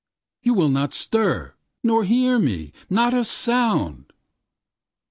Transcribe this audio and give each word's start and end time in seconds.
You 0.41 0.55
will 0.55 0.69
not 0.69 0.95
stir, 0.95 1.53
Nor 1.83 2.05
hear 2.05 2.39
me, 2.39 2.73
not 2.89 3.13
a 3.13 3.23
sound. 3.23 4.11